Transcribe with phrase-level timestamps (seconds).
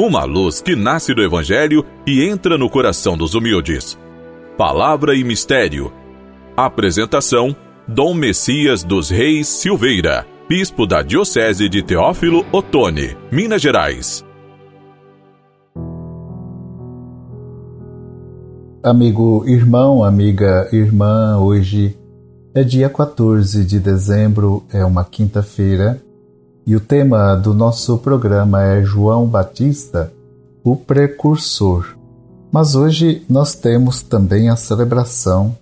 [0.00, 3.98] uma luz que nasce do Evangelho e entra no coração dos humildes.
[4.56, 5.92] Palavra e Mistério.
[6.56, 7.54] Apresentação:
[7.86, 14.24] Dom Messias dos Reis Silveira, Bispo da Diocese de Teófilo Otoni, Minas Gerais.
[18.82, 21.94] Amigo irmão, amiga irmã, hoje
[22.54, 26.02] é dia 14 de dezembro, é uma quinta-feira
[26.70, 30.12] e o tema do nosso programa é João Batista,
[30.62, 31.96] o precursor.
[32.52, 35.58] Mas hoje nós temos também a celebração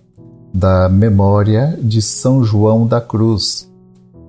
[0.53, 3.67] da memória de São João da Cruz.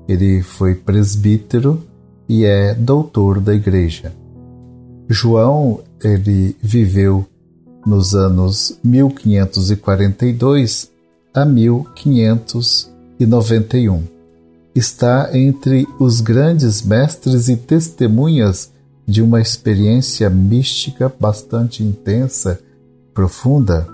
[0.08, 1.82] Ele foi presbítero
[2.26, 4.14] e é doutor da Igreja.
[5.06, 7.26] João, ele viveu
[7.84, 10.90] nos anos 1542
[11.34, 14.19] a 1591
[14.74, 18.70] está entre os grandes mestres e testemunhas
[19.06, 22.60] de uma experiência mística bastante intensa,
[23.12, 23.86] profunda.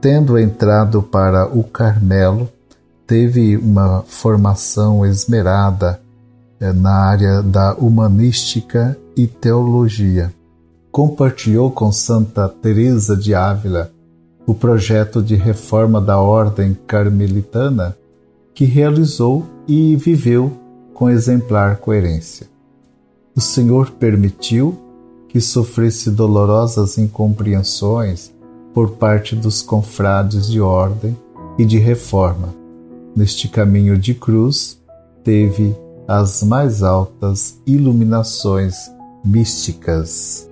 [0.00, 2.48] Tendo entrado para o Carmelo,
[3.06, 6.00] teve uma formação esmerada
[6.60, 10.32] eh, na área da humanística e teologia.
[10.90, 13.90] Compartilhou com Santa Teresa de Ávila
[14.46, 17.96] o projeto de reforma da ordem carmelitana
[18.54, 20.52] que realizou e viveu
[20.94, 22.46] com exemplar coerência.
[23.34, 24.78] O Senhor permitiu
[25.28, 28.30] que sofresse dolorosas incompreensões
[28.74, 31.16] por parte dos confrades de ordem
[31.58, 32.54] e de reforma.
[33.16, 34.78] Neste caminho de cruz,
[35.24, 35.74] teve
[36.06, 38.74] as mais altas iluminações
[39.24, 40.48] místicas.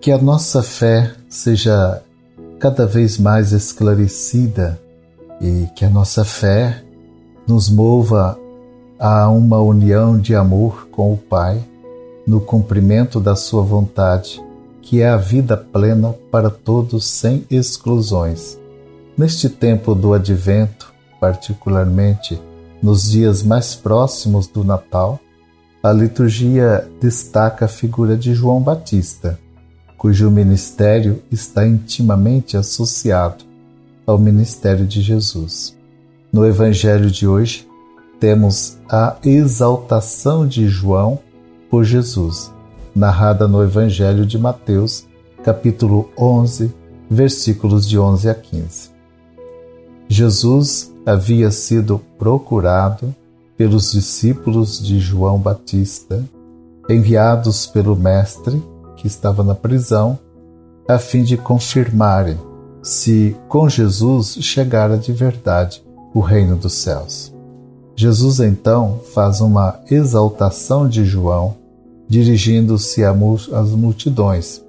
[0.00, 2.02] Que a nossa fé seja
[2.58, 4.80] cada vez mais esclarecida
[5.40, 6.82] e que a nossa fé
[7.48, 8.38] nos mova
[8.98, 11.64] a uma união de amor com o Pai,
[12.26, 14.44] no cumprimento da Sua vontade,
[14.82, 18.58] que é a vida plena para todos sem exclusões.
[19.16, 22.38] Neste tempo do Advento, particularmente
[22.82, 25.18] nos dias mais próximos do Natal,
[25.82, 29.38] a liturgia destaca a figura de João Batista,
[29.96, 33.44] cujo ministério está intimamente associado
[34.06, 35.77] ao ministério de Jesus.
[36.30, 37.66] No Evangelho de hoje,
[38.20, 41.18] temos a exaltação de João
[41.70, 42.52] por Jesus,
[42.94, 45.06] narrada no Evangelho de Mateus,
[45.42, 46.70] capítulo 11,
[47.08, 48.90] versículos de 11 a 15.
[50.06, 53.14] Jesus havia sido procurado
[53.56, 56.22] pelos discípulos de João Batista,
[56.90, 58.62] enviados pelo Mestre,
[58.96, 60.18] que estava na prisão,
[60.86, 62.36] a fim de confirmarem
[62.82, 65.87] se com Jesus chegara de verdade
[66.18, 67.32] o reino dos céus.
[67.94, 71.56] Jesus então faz uma exaltação de João,
[72.08, 74.64] dirigindo-se às multidões.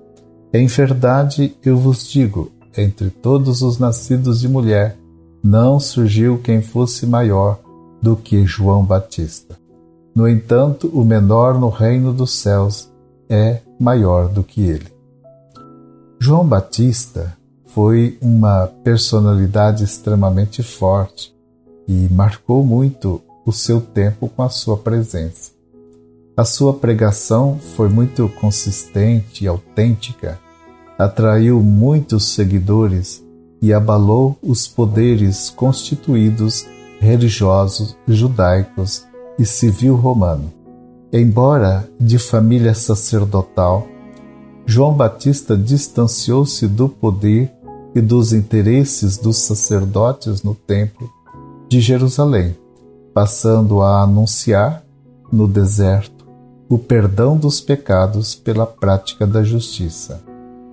[0.53, 4.95] Em verdade, eu vos digo: entre todos os nascidos de mulher,
[5.43, 7.59] não surgiu quem fosse maior
[7.99, 9.57] do que João Batista.
[10.15, 12.91] No entanto, o menor no reino dos céus
[13.27, 14.87] é maior do que ele.
[16.19, 17.35] João Batista
[17.67, 21.38] foi uma personalidade extremamente forte
[21.89, 25.51] e marcou muito o seu tempo com a sua presença.
[26.37, 30.39] A sua pregação foi muito consistente e autêntica,
[30.99, 33.25] atraiu muitos seguidores
[33.59, 36.67] e abalou os poderes constituídos
[36.99, 39.07] religiosos judaicos
[39.39, 40.53] e civil romano.
[41.11, 43.87] Embora de família sacerdotal,
[44.63, 47.51] João Batista distanciou-se do poder
[47.95, 51.09] e dos interesses dos sacerdotes no Templo
[51.69, 52.57] de Jerusalém,
[53.13, 54.83] passando a anunciar
[55.31, 56.25] no deserto
[56.67, 60.23] o perdão dos pecados pela prática da justiça.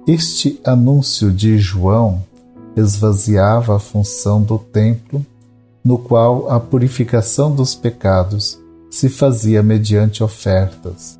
[0.06, 2.22] Este anúncio de João
[2.74, 5.24] esvaziava a função do templo,
[5.84, 8.58] no qual a purificação dos pecados
[8.90, 11.18] se fazia mediante ofertas.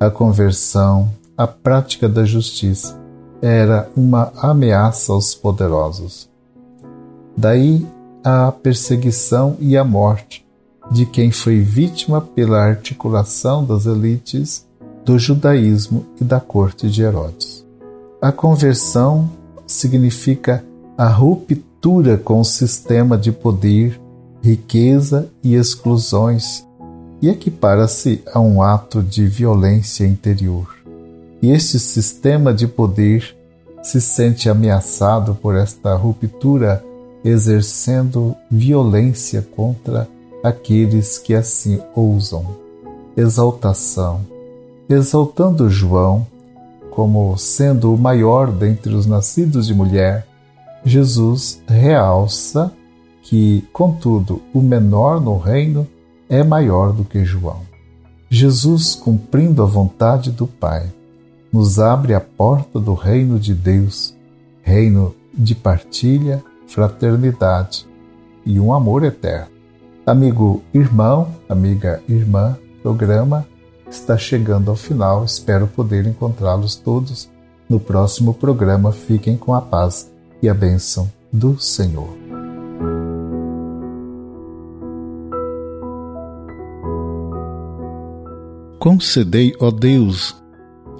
[0.00, 3.00] A conversão, a prática da justiça
[3.40, 6.28] era uma ameaça aos poderosos.
[7.36, 7.86] Daí
[8.24, 10.44] a perseguição e a morte
[10.90, 14.66] de quem foi vítima pela articulação das elites
[15.04, 17.64] do judaísmo e da corte de Herodes.
[18.20, 19.30] A conversão
[19.66, 20.64] significa
[20.96, 24.00] a ruptura com o sistema de poder,
[24.42, 26.66] riqueza e exclusões
[27.20, 30.82] e equipara-se a um ato de violência interior
[31.42, 33.36] e este sistema de poder
[33.82, 36.84] se sente ameaçado por esta ruptura,
[37.24, 40.08] exercendo violência contra
[40.42, 42.44] aqueles que assim ousam.
[43.16, 44.20] Exaltação.
[44.88, 46.26] Exaltando João,
[46.90, 50.26] como sendo o maior dentre os nascidos de mulher,
[50.84, 52.72] Jesus realça
[53.22, 55.86] que, contudo, o menor no reino
[56.28, 57.60] é maior do que João.
[58.28, 60.90] Jesus, cumprindo a vontade do Pai,
[61.52, 64.16] nos abre a porta do reino de Deus,
[64.62, 66.42] reino de partilha,
[66.72, 67.86] fraternidade
[68.44, 69.52] e um amor eterno.
[70.06, 73.46] Amigo irmão, amiga irmã, programa
[73.88, 75.24] está chegando ao final.
[75.24, 77.30] Espero poder encontrá-los todos
[77.68, 78.90] no próximo programa.
[78.90, 80.10] Fiquem com a paz
[80.42, 82.16] e a bênção do Senhor.
[88.80, 90.34] Concedei, ó Deus,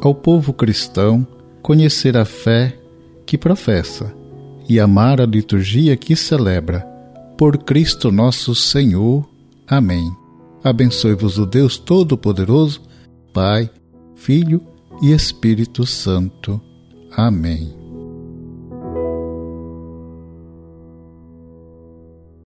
[0.00, 1.26] ao povo cristão
[1.60, 2.78] conhecer a fé
[3.26, 4.21] que professa
[4.72, 6.80] e amar a liturgia que celebra.
[7.36, 9.28] Por Cristo nosso Senhor.
[9.68, 10.10] Amém.
[10.64, 12.80] Abençoe-vos o Deus Todo-Poderoso,
[13.34, 13.68] Pai,
[14.16, 14.62] Filho
[15.02, 16.58] e Espírito Santo.
[17.14, 17.81] Amém.